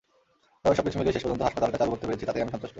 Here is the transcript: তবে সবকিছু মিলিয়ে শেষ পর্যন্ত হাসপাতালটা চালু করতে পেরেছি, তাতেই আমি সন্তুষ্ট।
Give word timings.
তবে 0.63 0.75
সবকিছু 0.77 0.97
মিলিয়ে 0.99 1.15
শেষ 1.15 1.23
পর্যন্ত 1.23 1.43
হাসপাতালটা 1.47 1.79
চালু 1.79 1.91
করতে 1.93 2.05
পেরেছি, 2.07 2.25
তাতেই 2.27 2.43
আমি 2.43 2.51
সন্তুষ্ট। 2.53 2.69